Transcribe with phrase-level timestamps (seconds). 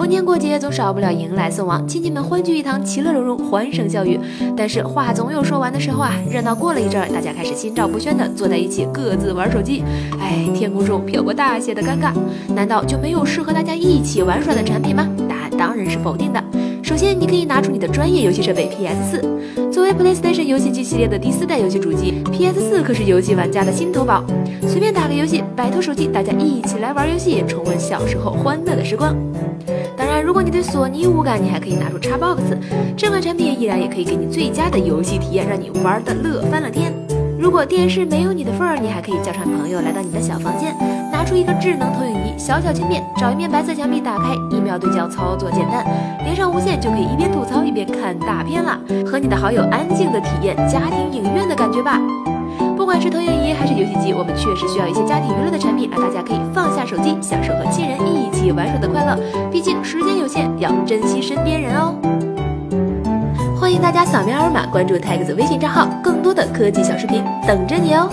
[0.00, 4.18] 逢年过节总少不了迎来送往，亲戚们欢聚一堂，其乐融融，欢声笑语。
[4.56, 9.84] 但是话总有说完的时候啊，热闹过了一阵，大家开始心照不宣的坐在一起，各自玩手机。
[10.18, 12.14] 哎，天空中飘过大写的尴尬。
[12.54, 15.06] 难道就没有适合大家一起玩耍的产品吗？
[15.28, 16.42] 答案当然是否定的。
[16.82, 24.24] 首先，你可以拿出你的专业游戏设备 PS 四，作为 PlayStation 游戏机系列的第四代游戏主机，PS 四可是游戏玩家的心头宝。
[24.66, 29.14] 随便打个游戏，摆脱手机，大家一起来玩游戏，重温小时候欢乐的时光。
[30.30, 32.38] 如果你对索尼无感，你还可以拿出 Xbox，
[32.96, 36.94] 这款产品依然也可以给你最佳的游戏体验，让你玩的乐翻了天。
[37.36, 40.72] 如果电视没有你的份儿，你还可以叫上朋友来到你的小房间，
[41.10, 45.84] 拿出一个智能投影仪，小巧轻便，找一面白色墙壁打开，一秒对焦，操作简单，
[46.22, 51.98] 连上无线就可以一边吐槽一边看大片了，和你的好友安静的体验家庭影院的感觉吧。
[52.76, 59.18] 不管是投影仪还是游戏我们确实需要一些家庭娱乐的产品，让大家可以放下手机，享受和亲人一起玩耍的快乐。
[59.50, 61.94] 毕竟时间有限，要珍惜身边人哦。
[63.60, 68.08] 欢迎大家扫描二维码关注 Tags 微信账号，更多的科技小视频等着你哦。